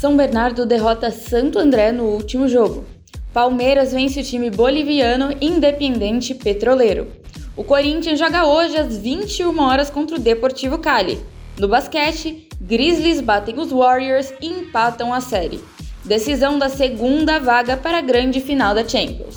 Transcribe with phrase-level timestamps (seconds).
[0.00, 2.84] São Bernardo derrota Santo André no último jogo.
[3.32, 7.08] Palmeiras vence o time boliviano Independente Petroleiro.
[7.56, 11.18] O Corinthians joga hoje às 21 horas contra o Deportivo Cali.
[11.58, 15.60] No basquete, Grizzlies batem os Warriors e empatam a série.
[16.04, 19.36] Decisão da segunda vaga para a grande final da Champions.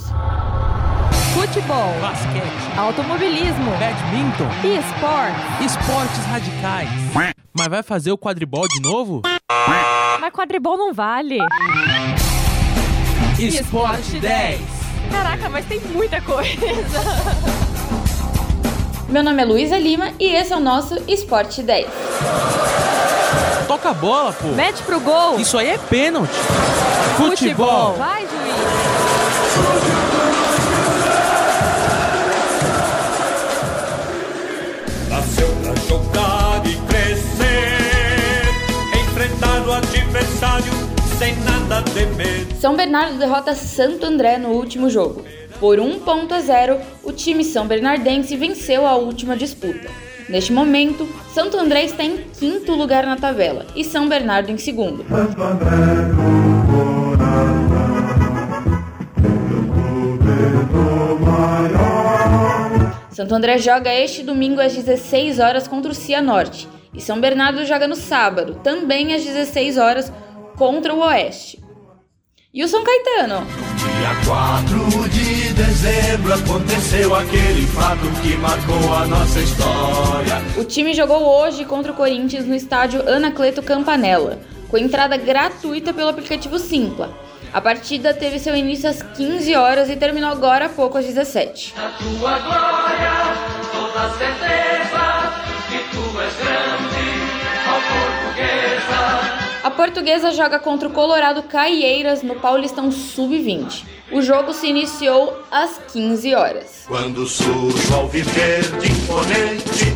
[1.34, 5.66] Futebol, basquete, automobilismo, badminton, e esportes.
[5.66, 6.88] esportes radicais.
[7.52, 9.22] Mas vai fazer o quadribol de novo?
[10.32, 11.38] Quadribol não vale.
[13.38, 14.60] Esporte 10.
[15.10, 16.56] Caraca, mas tem muita coisa.
[19.08, 21.86] Meu nome é Luísa Lima e esse é o nosso Esporte 10.
[23.68, 24.48] Toca a bola, pô.
[24.48, 25.38] Mete pro gol.
[25.38, 26.32] Isso aí é pênalti.
[27.16, 27.92] Futebol.
[27.94, 28.41] Vai, juiz.
[41.72, 42.46] Nada temer.
[42.60, 45.24] São Bernardo derrota Santo André no último jogo.
[45.58, 49.88] Por 1 ponto a 0, o time são bernardense venceu a última disputa.
[50.28, 55.04] Neste momento, Santo André está em quinto lugar na tabela e São Bernardo em segundo.
[63.10, 67.86] Santo André joga este domingo às 16 horas contra o Cianorte e São Bernardo joga
[67.86, 70.12] no sábado, também às 16 horas,
[70.56, 71.61] contra o Oeste.
[72.54, 73.46] E o São Caetano?
[73.46, 80.42] Dia 4 de dezembro aconteceu aquele fato que marcou a nossa história.
[80.58, 84.38] O time jogou hoje contra o Corinthians no estádio Anacleto Campanella,
[84.68, 87.16] com entrada gratuita pelo aplicativo Simpla.
[87.54, 91.72] A partida teve seu início às 15 horas e terminou agora há pouco às 17.
[91.72, 93.12] tua glória,
[93.72, 94.61] toda certeza
[99.82, 100.30] portuguesa.
[100.30, 103.84] Joga contra o Colorado Caieiras no Paulistão Sub-20.
[104.12, 106.84] O jogo se iniciou às 15 horas.
[106.86, 107.88] Quando surge
[108.84, 109.86] imponente,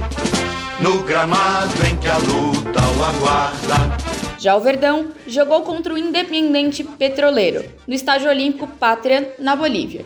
[0.81, 3.97] no gramado em que a luta o aguarda.
[4.41, 10.05] Já o Verdão jogou contra o Independente Petroleiro, no Estádio Olímpico Pátria, na Bolívia.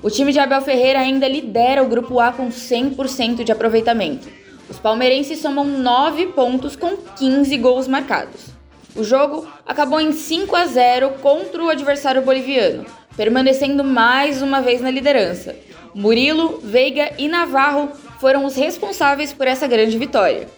[0.00, 4.28] O time de Abel Ferreira ainda lidera o Grupo A com 100% de aproveitamento.
[4.70, 8.57] Os palmeirenses somam 9 pontos com 15 gols marcados.
[8.98, 12.84] O jogo acabou em 5 a 0 contra o adversário boliviano,
[13.16, 15.54] permanecendo mais uma vez na liderança.
[15.94, 20.48] Murilo, Veiga e Navarro foram os responsáveis por essa grande vitória.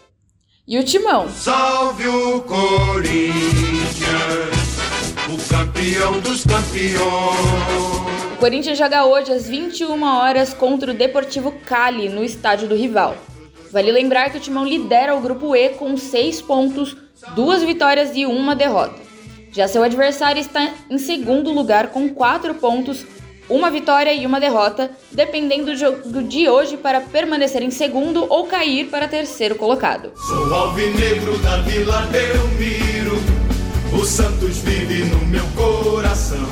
[0.66, 1.28] E o Timão?
[1.28, 3.20] Salve o Corinthians,
[5.28, 7.02] o campeão dos campeões.
[8.32, 13.18] O Corinthians joga hoje às 21 horas contra o Deportivo Cali, no estádio do rival.
[13.70, 16.96] Vale lembrar que o Timão lidera o grupo E com 6 pontos,
[17.34, 19.00] duas vitórias e uma derrota.
[19.52, 23.04] Já seu adversário está em segundo lugar com 4 pontos,
[23.48, 28.46] uma vitória e uma derrota, dependendo do jogo de hoje para permanecer em segundo ou
[28.46, 30.12] cair para terceiro colocado.
[30.28, 33.16] Sou alvinegro da Vila Belmiro,
[33.92, 36.48] o Santos vive no meu coração.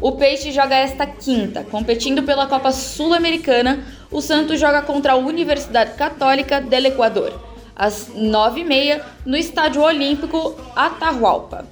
[0.00, 3.84] O Peixe joga esta quinta, competindo pela Copa Sul-Americana.
[4.10, 7.32] O Santos joga contra a Universidade Católica del Equador,
[7.78, 11.64] às 9h30, no Estádio Olímpico Atahualpa.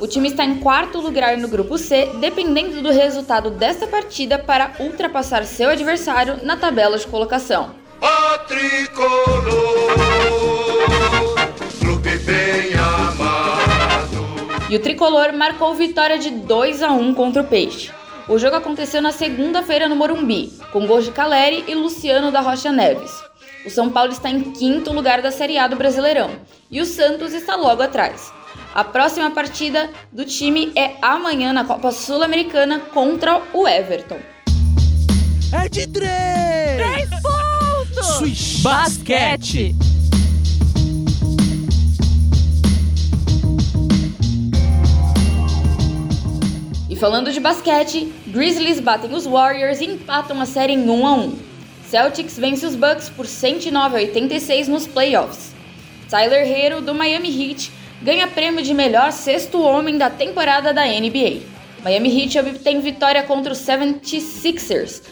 [0.00, 4.72] O time está em quarto lugar no grupo C, dependendo do resultado desta partida para
[4.80, 7.74] ultrapassar seu adversário na tabela de colocação.
[8.00, 9.20] Ó tricolor,
[11.78, 14.70] clube bem amado.
[14.70, 17.90] E o tricolor marcou vitória de 2 a 1 contra o Peixe.
[18.26, 22.72] O jogo aconteceu na segunda-feira no Morumbi, com gols de Caleri e Luciano da Rocha
[22.72, 23.29] Neves.
[23.64, 26.30] O São Paulo está em quinto lugar da Série A do Brasileirão
[26.70, 28.32] e o Santos está logo atrás.
[28.74, 34.18] A próxima partida do time é amanhã na Copa Sul-Americana contra o Everton.
[35.52, 36.10] É de três.
[36.76, 38.62] Três pontos.
[38.62, 39.74] Basquete.
[46.88, 51.14] E falando de basquete, Grizzlies batem os Warriors e empatam a série em 1 a
[51.14, 51.49] 1.
[51.90, 55.52] Celtics vence os Bucks por 109 a 86 nos playoffs.
[56.08, 61.40] Tyler Hero do Miami Heat ganha prêmio de melhor sexto homem da temporada da NBA.
[61.82, 65.02] Miami Heat obtém vitória contra os 76ers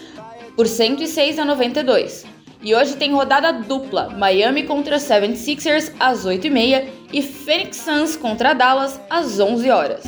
[0.55, 2.25] por 106 a 92.
[2.63, 8.55] E hoje tem rodada dupla, Miami contra os 76ers às 8h30 e Phoenix Suns contra
[8.55, 10.05] Dallas às 11 horas.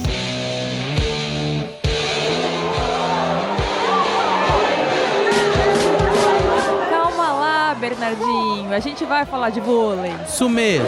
[8.10, 8.72] Ricardinho.
[8.72, 10.12] A gente vai falar de vôlei.
[10.26, 10.86] Isso mesmo.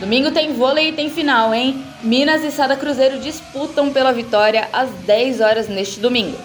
[0.00, 1.84] Domingo tem vôlei e tem final, hein?
[2.02, 6.38] Minas e Sada Cruzeiro disputam pela vitória às 10 horas neste domingo.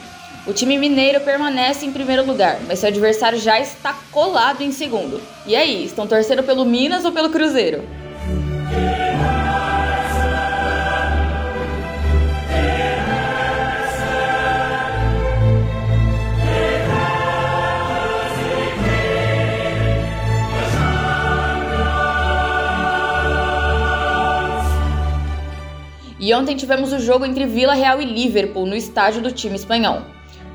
[0.45, 5.21] O time mineiro permanece em primeiro lugar, mas seu adversário já está colado em segundo.
[5.45, 7.87] E aí, estão torcendo pelo Minas ou pelo Cruzeiro?
[26.23, 30.03] E ontem tivemos o jogo entre Vila Real e Liverpool no estádio do time espanhol.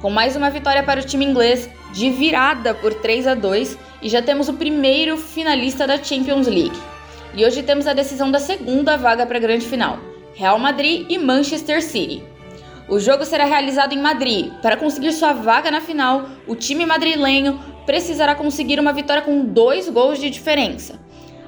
[0.01, 4.09] Com mais uma vitória para o time inglês, de virada por 3 a 2 e
[4.09, 6.81] já temos o primeiro finalista da Champions League.
[7.35, 9.99] E hoje temos a decisão da segunda vaga para a grande final:
[10.35, 12.23] Real Madrid e Manchester City.
[12.89, 14.51] O jogo será realizado em Madrid.
[14.63, 19.87] Para conseguir sua vaga na final, o time madrilenho precisará conseguir uma vitória com dois
[19.91, 20.99] gols de diferença.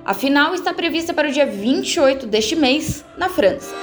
[0.05, 3.75] A final está prevista para o dia 28 deste mês, na França.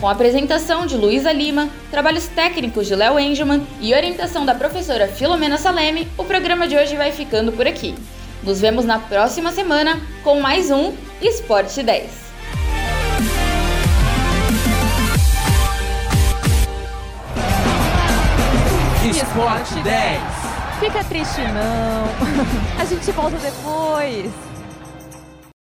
[0.00, 5.06] com a apresentação de Luísa Lima, trabalhos técnicos de Léo Engelman e orientação da professora
[5.06, 7.94] Filomena Saleme, o programa de hoje vai ficando por aqui.
[8.42, 12.31] Nos vemos na próxima semana com mais um Esporte 10.
[19.42, 20.22] Esporte 10.
[20.78, 22.04] Fica triste não.
[22.80, 24.51] A gente volta depois.